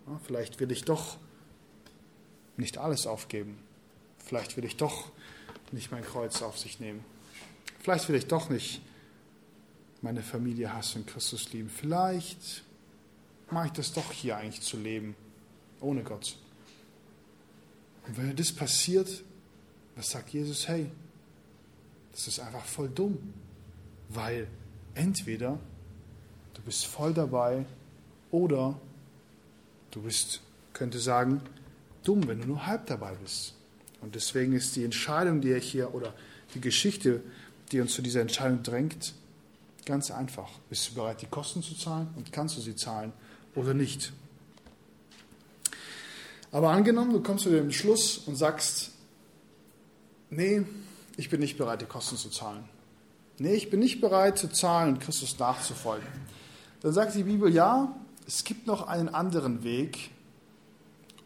[0.07, 1.17] Ja, vielleicht will ich doch
[2.57, 3.57] nicht alles aufgeben.
[4.17, 5.12] Vielleicht will ich doch
[5.73, 7.03] nicht mein Kreuz auf sich nehmen.
[7.79, 8.81] Vielleicht will ich doch nicht
[10.01, 11.69] meine Familie hassen und Christus lieben.
[11.69, 12.63] Vielleicht
[13.49, 15.15] mache ich das doch hier eigentlich zu leben,
[15.81, 16.38] ohne Gott.
[18.07, 19.23] Und wenn das passiert,
[19.95, 20.67] was sagt Jesus?
[20.67, 20.89] Hey,
[22.12, 23.17] das ist einfach voll dumm,
[24.09, 24.47] weil
[24.93, 25.59] entweder
[26.53, 27.65] du bist voll dabei
[28.31, 28.79] oder
[29.91, 30.41] du bist,
[30.73, 31.41] könnte sagen,
[32.03, 33.55] dumm, wenn du nur halb dabei bist.
[34.03, 36.13] Und deswegen ist die Entscheidung, die er hier oder
[36.53, 37.21] die Geschichte,
[37.71, 39.13] die uns zu dieser Entscheidung drängt,
[39.85, 40.49] Ganz einfach.
[40.69, 43.11] Bist du bereit, die Kosten zu zahlen und kannst du sie zahlen
[43.53, 44.13] oder nicht?
[46.51, 48.91] Aber angenommen, du kommst zu dem Schluss und sagst,
[50.29, 50.63] nee,
[51.17, 52.63] ich bin nicht bereit, die Kosten zu zahlen.
[53.39, 56.07] Nee, ich bin nicht bereit zu zahlen und Christus nachzufolgen.
[56.81, 57.93] Dann sagt die Bibel, ja,
[58.25, 60.11] es gibt noch einen anderen Weg,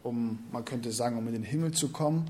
[0.02, 2.28] um, man könnte sagen, um in den Himmel zu kommen.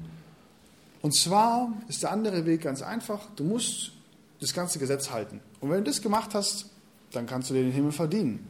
[1.01, 3.29] Und zwar ist der andere Weg ganz einfach.
[3.37, 3.93] Du musst
[4.41, 5.41] das ganze Gesetz halten.
[5.61, 6.67] Und wenn du das gemacht hast,
[7.13, 8.47] dann kannst du dir den Himmel verdienen.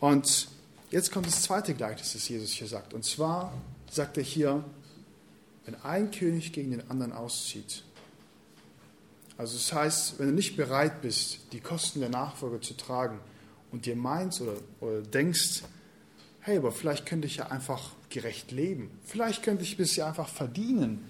[0.00, 0.48] Und
[0.90, 2.94] jetzt kommt das zweite Gleichnis, das Jesus hier sagt.
[2.94, 3.52] Und zwar
[3.90, 4.64] sagt er hier,
[5.64, 7.82] wenn ein König gegen den anderen auszieht,
[9.38, 13.20] also das heißt, wenn du nicht bereit bist, die Kosten der Nachfolge zu tragen
[13.70, 15.62] und dir meinst oder, oder denkst,
[16.40, 21.04] hey, aber vielleicht könnte ich ja einfach gerecht leben, vielleicht könnte ich ja einfach verdienen,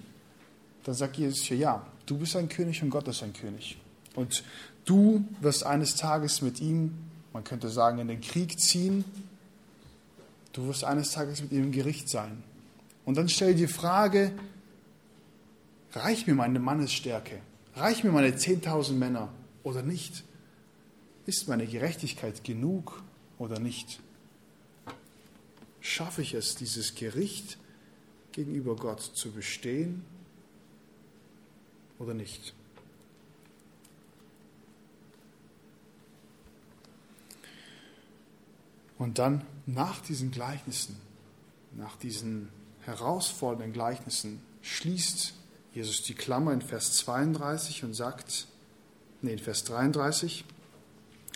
[0.86, 3.76] dann sagt Jesus hier, ja, du bist ein König und Gott ist ein König.
[4.14, 4.44] Und
[4.84, 6.96] du wirst eines Tages mit ihm,
[7.32, 9.04] man könnte sagen, in den Krieg ziehen.
[10.52, 12.40] Du wirst eines Tages mit ihm im Gericht sein.
[13.04, 14.30] Und dann stell dir die Frage,
[15.92, 17.40] reicht mir meine Mannesstärke?
[17.74, 19.28] Reicht mir meine 10.000 Männer
[19.64, 20.22] oder nicht?
[21.26, 23.02] Ist meine Gerechtigkeit genug
[23.38, 23.98] oder nicht?
[25.80, 27.58] Schaffe ich es, dieses Gericht
[28.30, 30.04] gegenüber Gott zu bestehen
[31.98, 32.54] oder nicht?
[38.98, 40.96] Und dann nach diesen Gleichnissen,
[41.72, 42.48] nach diesen
[42.82, 45.34] herausfordernden Gleichnissen, schließt
[45.74, 48.46] Jesus die Klammer in Vers 32 und sagt,
[49.20, 50.44] nee, in Vers 33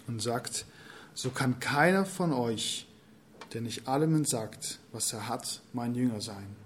[0.07, 0.65] und sagt,
[1.15, 2.87] so kann keiner von euch,
[3.53, 6.57] der nicht allem sagt, was er hat, mein Jünger sein.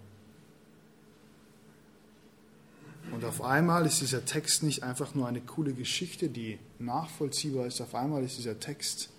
[3.11, 7.81] Und auf einmal ist dieser Text nicht einfach nur eine coole Geschichte, die nachvollziehbar ist.
[7.81, 9.11] Auf einmal ist dieser Text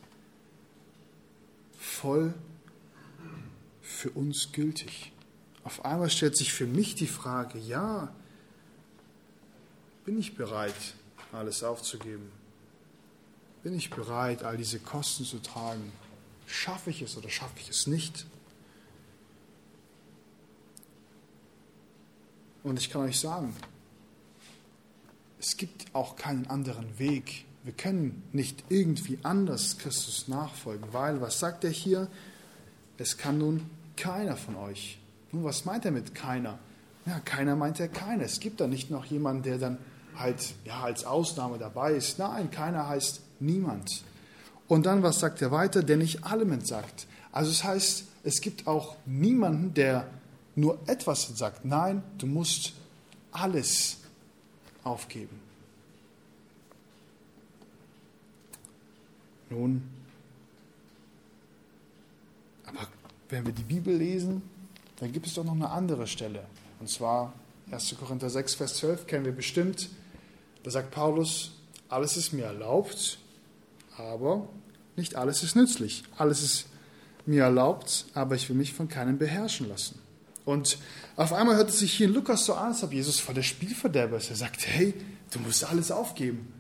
[1.77, 2.33] voll
[3.81, 5.11] für uns gültig.
[5.63, 8.13] Auf einmal stellt sich für mich die Frage, ja,
[10.03, 10.75] bin ich bereit,
[11.31, 12.31] alles aufzugeben?
[13.63, 15.91] Bin ich bereit, all diese Kosten zu tragen?
[16.45, 18.27] Schaffe ich es oder schaffe ich es nicht?
[22.63, 23.55] Und ich kann euch sagen,
[25.45, 27.45] es gibt auch keinen anderen Weg.
[27.63, 32.07] Wir können nicht irgendwie anders Christus nachfolgen, weil, was sagt er hier?
[32.97, 34.97] Es kann nun keiner von euch.
[35.31, 36.57] Nun, was meint er mit keiner?
[37.05, 38.23] Ja, keiner meint er keiner.
[38.23, 39.77] Es gibt da nicht noch jemanden, der dann
[40.15, 42.17] halt ja, als Ausnahme dabei ist.
[42.17, 44.03] Nein, keiner heißt niemand.
[44.67, 45.83] Und dann, was sagt er weiter?
[45.83, 47.05] Der nicht allem entsagt.
[47.31, 50.07] Also es das heißt, es gibt auch niemanden, der
[50.55, 51.65] nur etwas sagt.
[51.65, 52.73] Nein, du musst
[53.31, 53.97] alles
[54.85, 55.41] aufgeben.
[59.49, 59.83] Nun,
[62.65, 62.87] aber
[63.29, 64.41] wenn wir die Bibel lesen,
[64.99, 66.45] dann gibt es doch noch eine andere Stelle.
[66.79, 67.33] Und zwar
[67.71, 67.95] 1.
[67.99, 69.89] Korinther 6, Vers 12 kennen wir bestimmt.
[70.63, 71.51] Da sagt Paulus,
[71.89, 73.19] alles ist mir erlaubt,
[73.97, 74.47] aber
[74.95, 76.03] nicht alles ist nützlich.
[76.17, 76.67] Alles ist
[77.25, 79.99] mir erlaubt, aber ich will mich von keinem beherrschen lassen.
[80.45, 80.77] Und
[81.15, 83.41] auf einmal hört es sich hier in Lukas so an, als ob Jesus vor der
[83.41, 84.29] Spielverderber ist.
[84.29, 84.93] Er sagt, hey,
[85.31, 86.53] du musst alles aufgeben.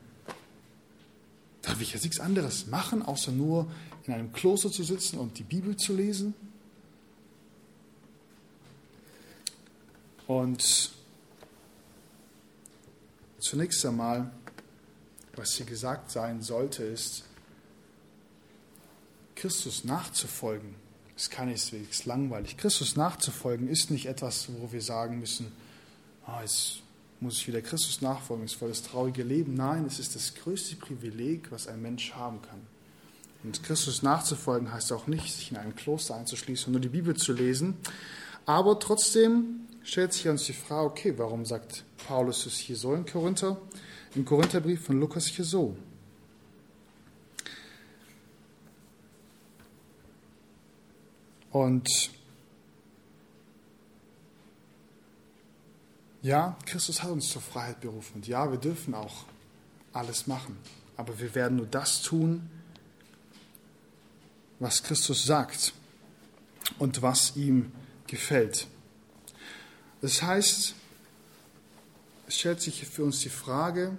[1.61, 3.71] Darf ich jetzt nichts anderes machen, außer nur
[4.05, 6.33] in einem Kloster zu sitzen und die Bibel zu lesen?
[10.27, 10.91] Und
[13.37, 14.31] zunächst einmal,
[15.35, 17.25] was hier gesagt sein sollte, ist,
[19.35, 20.73] Christus nachzufolgen
[21.15, 22.57] ist keineswegs langweilig.
[22.57, 25.51] Christus nachzufolgen ist nicht etwas, wo wir sagen müssen,
[26.27, 26.81] oh, jetzt
[27.21, 29.53] muss ich wieder Christus nachfolgen, ist voll das traurige Leben.
[29.53, 32.59] Nein, es ist das größte Privileg, was ein Mensch haben kann.
[33.43, 37.15] Und Christus nachzufolgen heißt auch nicht, sich in ein Kloster einzuschließen und nur die Bibel
[37.15, 37.75] zu lesen.
[38.45, 43.05] Aber trotzdem stellt sich uns die Frage, okay, warum sagt Paulus es hier so in
[43.05, 43.57] Korinther?
[44.15, 45.77] Im Korintherbrief von Lukas hier so.
[51.55, 52.11] Und
[56.21, 58.15] ja, Christus hat uns zur Freiheit berufen.
[58.15, 59.23] Und ja, wir dürfen auch
[59.93, 60.57] alles machen.
[60.97, 62.49] Aber wir werden nur das tun,
[64.59, 65.71] was Christus sagt
[66.77, 67.71] und was ihm
[68.05, 68.67] gefällt.
[70.01, 70.75] Das heißt,
[72.27, 73.97] es stellt sich für uns die Frage,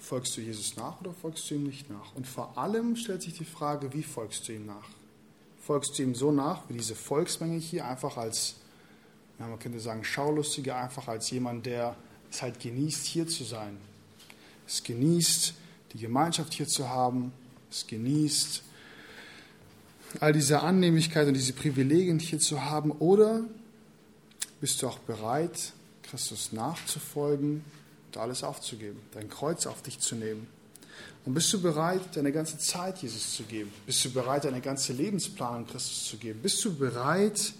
[0.00, 2.16] folgst du Jesus nach oder folgst du ihm nicht nach?
[2.16, 4.88] Und vor allem stellt sich die Frage, wie folgst du ihm nach?
[5.62, 8.56] Folgst du ihm so nach, wie diese Volksmenge hier, einfach als,
[9.38, 11.96] ja, man könnte sagen, Schaulustiger, einfach als jemand, der
[12.30, 13.78] es halt genießt, hier zu sein.
[14.66, 15.54] Es genießt,
[15.92, 17.32] die Gemeinschaft hier zu haben.
[17.70, 18.62] Es genießt,
[20.20, 22.90] all diese Annehmlichkeit und diese Privilegien hier zu haben.
[22.90, 23.42] Oder
[24.60, 25.72] bist du auch bereit,
[26.02, 27.64] Christus nachzufolgen
[28.06, 30.46] und alles aufzugeben, dein Kreuz auf dich zu nehmen?
[31.24, 33.72] Und bist du bereit, deine ganze Zeit Jesus zu geben?
[33.86, 36.40] Bist du bereit, deine ganze Lebensplanung Christus zu geben?
[36.42, 37.52] Bist du bereit,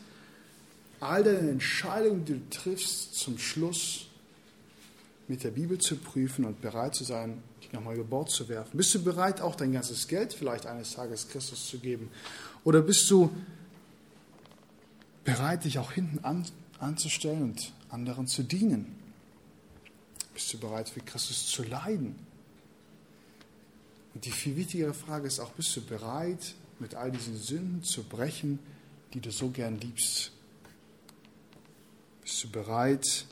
[0.99, 4.07] all deine Entscheidungen, die du triffst, zum Schluss
[5.29, 8.77] mit der Bibel zu prüfen und bereit zu sein, dich nochmal über Bord zu werfen?
[8.77, 12.11] Bist du bereit, auch dein ganzes Geld vielleicht eines Tages Christus zu geben?
[12.65, 13.31] Oder bist du
[15.25, 16.45] bereit, dich auch hinten an,
[16.81, 18.97] anzustellen und anderen zu dienen?
[20.35, 22.17] Bist du bereit, für Christus zu leiden?
[24.15, 28.03] Und die viel wichtigere Frage ist auch, bist du bereit, mit all diesen Sünden zu
[28.03, 28.59] brechen,
[29.15, 30.33] die du so gern liebst?
[32.23, 33.27] Bist du bereit,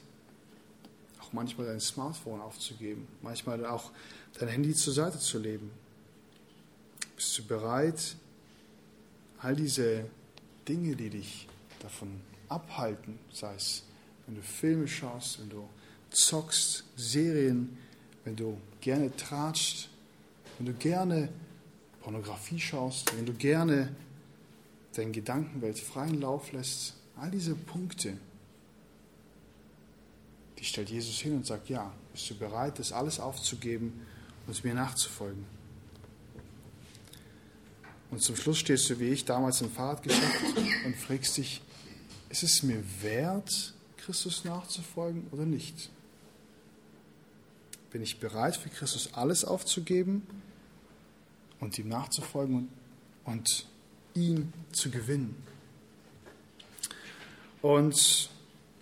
[1.21, 3.90] auch manchmal dein Smartphone aufzugeben, manchmal auch
[4.38, 5.71] dein Handy zur Seite zu leben?
[7.16, 8.16] Bist du bereit,
[9.40, 10.07] all diese
[10.66, 11.49] Dinge, die dich
[11.81, 13.85] davon abhalten, sei es,
[14.27, 15.69] wenn du Filme schaust, wenn du
[16.11, 17.77] zockst, Serien,
[18.25, 19.89] wenn du gerne tratscht,
[20.61, 21.31] wenn du gerne
[22.03, 23.96] Pornografie schaust, wenn du gerne
[24.94, 28.18] deine Gedankenwelt freien Lauf lässt, all diese Punkte,
[30.59, 34.07] die stellt Jesus hin und sagt, ja, bist du bereit, das alles aufzugeben
[34.46, 35.46] und mir nachzufolgen?
[38.11, 41.62] Und zum Schluss stehst du wie ich damals im Fahrradgeschäft und fragst dich,
[42.29, 45.88] ist es mir wert, Christus nachzufolgen oder nicht?
[47.90, 50.27] Bin ich bereit, für Christus alles aufzugeben?
[51.61, 52.68] Und ihm nachzufolgen
[53.25, 53.66] und
[54.14, 55.37] ihn zu gewinnen.
[57.62, 58.31] Und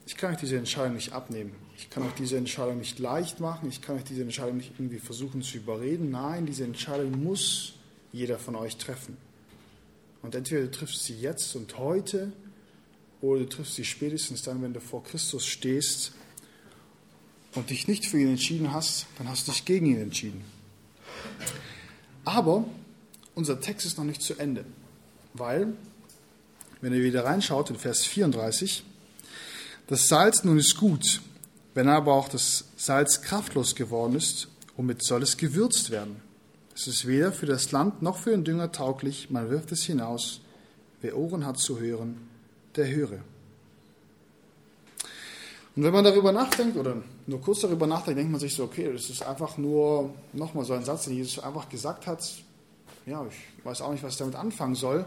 [0.06, 1.54] ich kann euch diese Entscheidung nicht abnehmen.
[1.76, 3.68] Ich kann euch diese Entscheidung nicht leicht machen.
[3.68, 6.10] Ich kann euch diese Entscheidung nicht irgendwie versuchen zu überreden.
[6.10, 7.74] Nein, diese Entscheidung muss
[8.12, 9.16] jeder von euch treffen.
[10.22, 12.32] Und entweder du triffst sie jetzt und heute
[13.20, 16.12] oder du triffst sie spätestens dann, wenn du vor Christus stehst
[17.54, 20.44] und dich nicht für ihn entschieden hast, dann hast du dich gegen ihn entschieden.
[22.28, 22.62] Aber
[23.34, 24.66] unser Text ist noch nicht zu Ende,
[25.32, 25.72] weil,
[26.82, 28.84] wenn ihr wieder reinschaut in Vers 34,
[29.86, 31.22] das Salz nun ist gut,
[31.72, 36.16] wenn aber auch das Salz kraftlos geworden ist, womit soll es gewürzt werden?
[36.74, 40.42] Es ist weder für das Land noch für den Dünger tauglich, man wirft es hinaus.
[41.00, 42.28] Wer Ohren hat zu hören,
[42.76, 43.20] der höre.
[45.76, 48.90] Und wenn man darüber nachdenkt oder nur kurz darüber nachdenkt, denkt man sich so, okay,
[48.90, 52.26] das ist einfach nur nochmal so ein Satz, den Jesus einfach gesagt hat.
[53.04, 55.04] Ja, ich weiß auch nicht, was ich damit anfangen soll.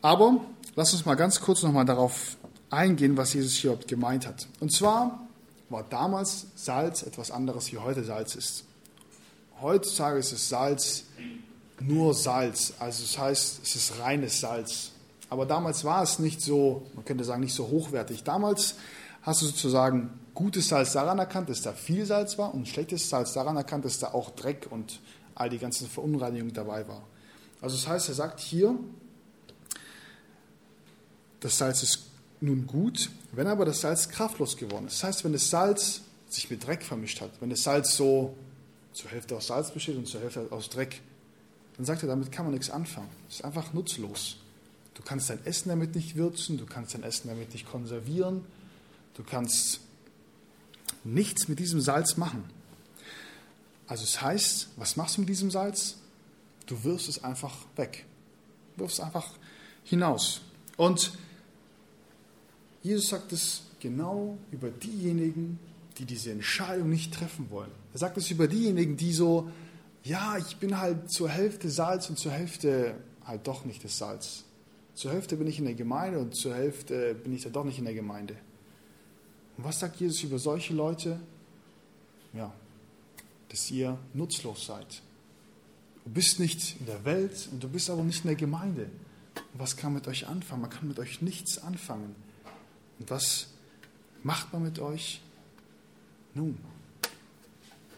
[0.00, 0.40] Aber
[0.74, 2.38] lass uns mal ganz kurz nochmal darauf
[2.70, 4.48] eingehen, was Jesus hier gemeint hat.
[4.60, 5.28] Und zwar
[5.68, 8.64] war damals Salz etwas anderes, wie heute Salz ist.
[9.60, 11.04] Heutzutage ist es Salz
[11.80, 14.92] nur Salz, also das heißt, es ist reines Salz.
[15.28, 18.24] Aber damals war es nicht so, man könnte sagen, nicht so hochwertig.
[18.24, 18.76] Damals
[19.22, 23.32] hast du sozusagen gutes Salz daran erkannt, dass da viel Salz war und schlechtes Salz
[23.32, 25.00] daran erkannt, dass da auch Dreck und
[25.34, 27.02] all die ganzen Verunreinigungen dabei war.
[27.60, 28.78] Also das heißt, er sagt hier,
[31.40, 32.04] das Salz ist
[32.40, 35.02] nun gut, wenn aber das Salz kraftlos geworden ist.
[35.02, 38.36] Das heißt, wenn das Salz sich mit Dreck vermischt hat, wenn das Salz so
[38.92, 41.02] zur Hälfte aus Salz besteht und zur Hälfte aus Dreck,
[41.76, 43.10] dann sagt er, damit kann man nichts anfangen.
[43.26, 44.36] Das ist einfach nutzlos.
[44.94, 48.44] Du kannst dein Essen damit nicht würzen, du kannst dein Essen damit nicht konservieren,
[49.18, 49.80] Du kannst
[51.14, 52.44] nichts mit diesem Salz machen.
[53.86, 55.96] Also es heißt, was machst du mit diesem Salz?
[56.66, 58.04] Du wirfst es einfach weg.
[58.76, 59.32] Du wirfst es einfach
[59.84, 60.42] hinaus.
[60.76, 61.12] Und
[62.82, 65.58] Jesus sagt es genau über diejenigen,
[65.98, 67.70] die diese Entscheidung nicht treffen wollen.
[67.92, 69.50] Er sagt es über diejenigen, die so,
[70.04, 72.94] ja, ich bin halt zur Hälfte Salz und zur Hälfte
[73.24, 74.44] halt doch nicht das Salz.
[74.94, 77.78] Zur Hälfte bin ich in der Gemeinde und zur Hälfte bin ich da doch nicht
[77.78, 78.36] in der Gemeinde.
[79.58, 81.18] Und was sagt Jesus über solche Leute?
[82.32, 82.52] Ja,
[83.48, 85.02] dass ihr nutzlos seid.
[86.04, 88.84] Du bist nicht in der Welt und du bist aber nicht in der Gemeinde.
[89.52, 90.62] Und was kann man mit euch anfangen?
[90.62, 92.14] Man kann mit euch nichts anfangen.
[93.00, 93.48] Und was
[94.22, 95.20] macht man mit euch?
[96.34, 96.56] Nun,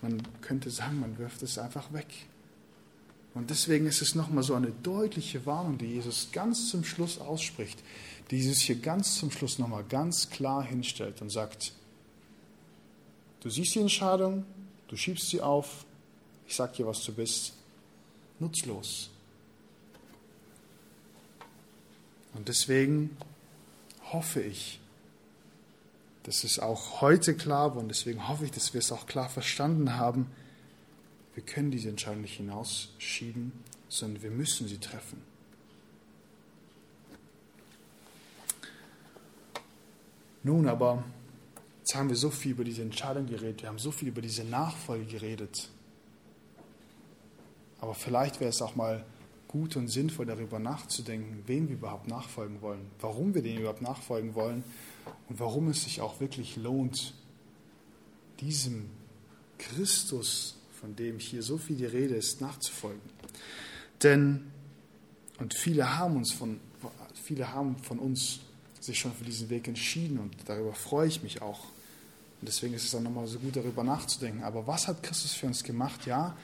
[0.01, 2.09] man könnte sagen, man wirft es einfach weg.
[3.35, 7.79] Und deswegen ist es nochmal so eine deutliche Warnung, die Jesus ganz zum Schluss ausspricht
[8.31, 11.73] die Jesus hier ganz zum Schluss nochmal ganz klar hinstellt und sagt,
[13.40, 14.45] du siehst die Entscheidung,
[14.88, 15.85] du schiebst sie auf,
[16.47, 17.55] ich sag dir, was du bist,
[18.38, 19.11] nutzlos.
[22.35, 23.16] Und deswegen
[24.12, 24.79] hoffe ich,
[26.23, 29.29] dass es auch heute klar war und deswegen hoffe ich, dass wir es auch klar
[29.29, 30.31] verstanden haben,
[31.40, 33.53] wir können diese Entscheidung nicht hinausschieben,
[33.88, 35.22] sondern wir müssen sie treffen.
[40.42, 41.03] Nun aber,
[41.79, 44.44] jetzt haben wir so viel über diese Entscheidung geredet, wir haben so viel über diese
[44.44, 45.70] Nachfolge geredet.
[47.81, 49.03] Aber vielleicht wäre es auch mal
[49.48, 54.35] gut und sinnvoll, darüber nachzudenken, wem wir überhaupt nachfolgen wollen, warum wir denen überhaupt nachfolgen
[54.35, 54.62] wollen
[55.31, 57.14] und warum es sich auch wirklich lohnt,
[58.40, 58.90] diesem
[59.57, 63.01] Christus, von dem hier so viel die Rede ist, nachzufolgen.
[64.03, 64.51] Denn,
[65.38, 66.59] und viele haben uns von,
[67.23, 68.40] viele haben von uns
[68.81, 71.64] sich schon für diesen Weg entschieden und darüber freue ich mich auch.
[72.40, 74.43] Und deswegen ist es dann nochmal so gut, darüber nachzudenken.
[74.43, 76.07] Aber was hat Christus für uns gemacht?
[76.07, 76.37] Ja,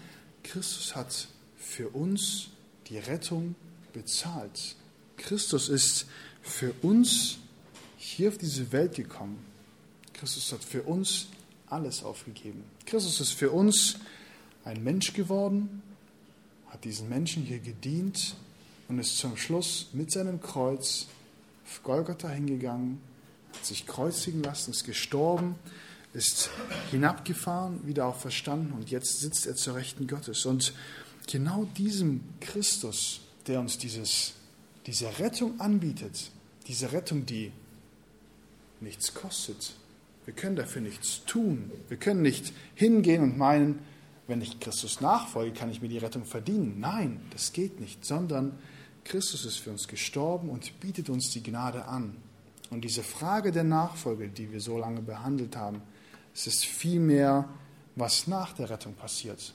[0.42, 2.48] Christus hat für uns
[2.88, 3.54] die Rettung
[3.94, 4.76] bezahlt.
[5.16, 6.06] Christus ist
[6.42, 7.38] für uns
[7.96, 9.38] hier auf diese Welt gekommen.
[10.12, 11.28] Christus hat für uns
[11.68, 12.64] alles aufgegeben.
[12.84, 13.96] Christus ist für uns
[14.66, 15.80] ein Mensch geworden,
[16.68, 18.34] hat diesen Menschen hier gedient
[18.88, 21.06] und ist zum Schluss mit seinem Kreuz
[21.64, 23.00] auf Golgotha hingegangen,
[23.54, 25.54] hat sich kreuzigen lassen, ist gestorben,
[26.12, 26.50] ist
[26.90, 30.44] hinabgefahren, wieder auch verstanden und jetzt sitzt er zur Rechten Gottes.
[30.46, 30.74] Und
[31.30, 34.32] genau diesem Christus, der uns dieses,
[34.86, 36.32] diese Rettung anbietet,
[36.66, 37.52] diese Rettung, die
[38.80, 39.74] nichts kostet.
[40.24, 41.70] Wir können dafür nichts tun.
[41.88, 43.78] Wir können nicht hingehen und meinen,
[44.26, 46.80] wenn ich Christus nachfolge, kann ich mir die Rettung verdienen.
[46.80, 48.58] Nein, das geht nicht, sondern
[49.04, 52.16] Christus ist für uns gestorben und bietet uns die Gnade an.
[52.70, 55.82] Und diese Frage der Nachfolge, die wir so lange behandelt haben,
[56.34, 57.48] es ist vielmehr,
[57.94, 59.54] was nach der Rettung passiert.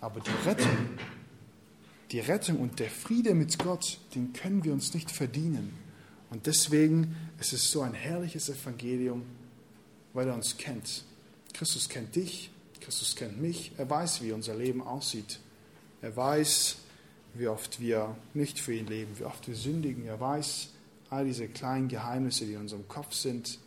[0.00, 0.76] Aber die Rettung,
[2.12, 5.76] die Rettung und der Friede mit Gott, den können wir uns nicht verdienen.
[6.30, 9.24] Und deswegen ist es so ein herrliches Evangelium,
[10.14, 11.04] weil er uns kennt.
[11.52, 12.50] Christus kennt dich,
[12.82, 15.38] Christus kennt mich, er weiß, wie unser Leben aussieht.
[16.00, 16.76] Er weiß,
[17.34, 20.04] wie oft wir nicht für ihn leben, wie oft wir sündigen.
[20.04, 20.68] Er weiß
[21.10, 23.58] all diese kleinen Geheimnisse, die in unserem Kopf sind.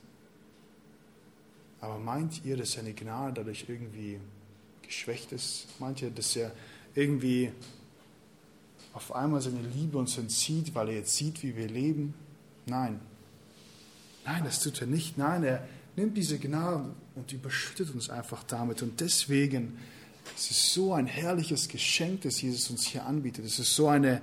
[1.80, 4.20] Aber meint ihr, dass seine Gnade dadurch irgendwie
[4.82, 5.68] geschwächt ist?
[5.80, 6.51] Meint ihr, dass er
[6.93, 7.51] irgendwie
[8.93, 12.13] auf einmal seine Liebe uns entzieht, weil er jetzt sieht, wie wir leben?
[12.66, 12.99] Nein.
[14.26, 15.18] Nein, das tut er nicht.
[15.18, 18.82] Nein, er nimmt diese Gnade und überschüttet uns einfach damit.
[18.82, 19.78] Und deswegen
[20.36, 23.46] ist es so ein herrliches Geschenk, das Jesus uns hier anbietet.
[23.46, 24.22] Es ist so eine,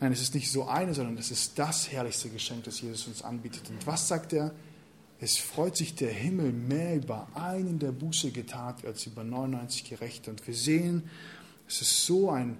[0.00, 3.22] nein, es ist nicht so eine, sondern es ist das herrlichste Geschenk, das Jesus uns
[3.22, 3.68] anbietet.
[3.68, 4.54] Und was sagt er?
[5.20, 10.30] Es freut sich der Himmel mehr über einen, der Buße getan als über 99 Gerechte.
[10.30, 11.08] Und wir sehen,
[11.68, 12.56] es ist so ein,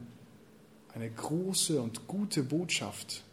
[0.95, 3.25] eine große und gute Botschaft,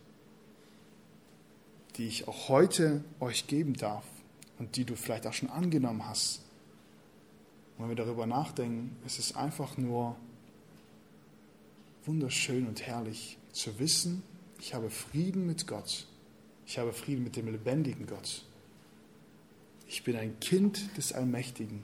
[1.98, 4.06] die ich auch heute euch geben darf
[4.60, 6.42] und die du vielleicht auch schon angenommen hast.
[7.78, 10.16] Und wenn wir darüber nachdenken, es ist einfach nur
[12.06, 14.22] wunderschön und herrlich zu wissen,
[14.60, 16.06] ich habe Frieden mit Gott.
[16.66, 18.44] Ich habe Frieden mit dem lebendigen Gott.
[19.88, 21.84] Ich bin ein Kind des Allmächtigen.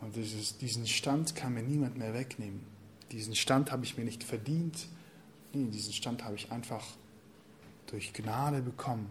[0.00, 2.60] Und dieses, diesen Stand kann mir niemand mehr wegnehmen.
[3.10, 4.86] Diesen Stand habe ich mir nicht verdient.
[5.54, 6.84] Nee, diesen Stand habe ich einfach
[7.86, 9.10] durch Gnade bekommen.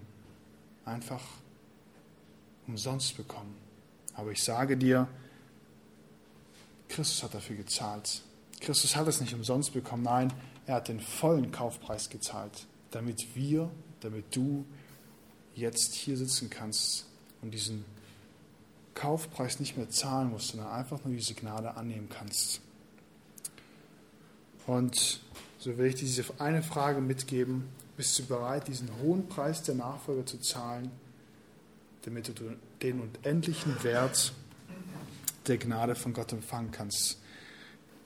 [0.86, 1.24] Einfach
[2.68, 3.55] umsonst bekommen.
[4.13, 5.07] Aber ich sage dir,
[6.88, 8.22] Christus hat dafür gezahlt.
[8.59, 10.03] Christus hat es nicht umsonst bekommen.
[10.03, 10.34] Nein,
[10.66, 14.66] er hat den vollen Kaufpreis gezahlt, damit wir, damit du
[15.55, 17.05] jetzt hier sitzen kannst
[17.41, 17.86] und diesen
[18.93, 22.61] Kaufpreis nicht mehr zahlen musst, sondern einfach nur diese Gnade annehmen kannst.
[24.68, 25.20] Und
[25.59, 27.68] so will ich dir diese eine Frage mitgeben.
[27.97, 30.91] Bist du bereit, diesen hohen Preis der Nachfolge zu zahlen,
[32.06, 34.32] damit du den unendlichen Wert
[35.47, 37.20] der Gnade von Gott empfangen kannst?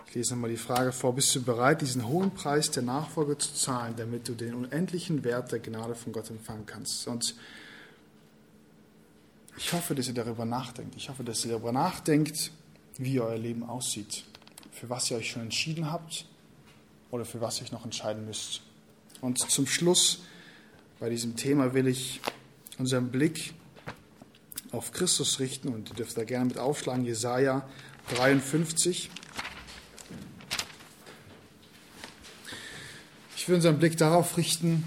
[0.08, 1.14] Ich lese nochmal die Frage vor.
[1.14, 5.52] Bist du bereit, diesen hohen Preis der Nachfolge zu zahlen, damit du den unendlichen Wert
[5.52, 7.08] der Gnade von Gott empfangen kannst?
[7.08, 7.36] Und
[9.58, 10.96] ich hoffe, dass ihr darüber nachdenkt.
[10.96, 12.52] Ich hoffe, dass ihr darüber nachdenkt,
[12.98, 14.24] wie euer Leben aussieht.
[14.72, 16.26] Für was ihr euch schon entschieden habt
[17.12, 18.62] oder für was ihr euch noch entscheiden müsst.
[19.22, 20.22] Und zum Schluss
[21.00, 22.22] bei diesem Thema will ich
[22.78, 23.54] unseren Blick
[24.72, 27.68] auf Christus richten und ihr dürft da gerne mit aufschlagen, Jesaja
[28.16, 29.10] 53.
[33.36, 34.84] Ich will unseren Blick darauf richten,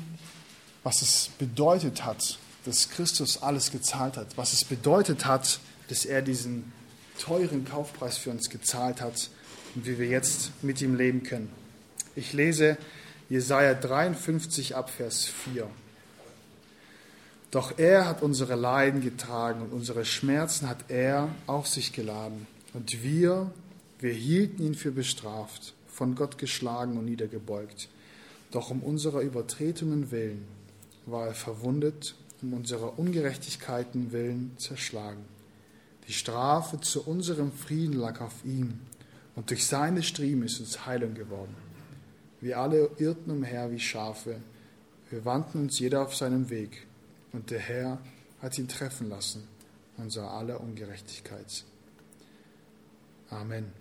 [0.82, 6.22] was es bedeutet hat, dass Christus alles gezahlt hat, was es bedeutet hat, dass er
[6.22, 6.72] diesen
[7.18, 9.30] teuren Kaufpreis für uns gezahlt hat
[9.74, 11.50] und wie wir jetzt mit ihm leben können.
[12.14, 12.76] Ich lese
[13.28, 15.68] Jesaja 53 ab Vers 4.
[17.52, 22.48] Doch er hat unsere Leiden getragen und unsere Schmerzen hat er auf sich geladen.
[22.74, 23.52] Und wir,
[24.00, 27.88] wir hielten ihn für bestraft, von Gott geschlagen und niedergebeugt.
[28.50, 30.44] Doch um unserer Übertretungen willen
[31.06, 35.24] war er verwundet um unserer Ungerechtigkeiten willen zerschlagen.
[36.08, 38.80] Die Strafe zu unserem Frieden lag auf ihm,
[39.34, 41.54] und durch seine Striemen ist uns Heilung geworden.
[42.40, 44.36] Wir alle irrten umher wie Schafe,
[45.08, 46.86] wir wandten uns jeder auf seinem Weg,
[47.32, 47.98] und der Herr
[48.40, 49.48] hat ihn treffen lassen,
[49.96, 51.64] unser aller Ungerechtigkeit.
[53.30, 53.72] Amen.